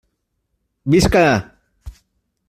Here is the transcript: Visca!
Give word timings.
Visca! 0.91 1.25